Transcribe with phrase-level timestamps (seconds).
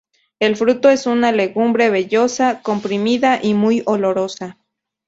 [0.39, 4.57] El fruto es una legumbre vellosa, comprimida y muy olorosa.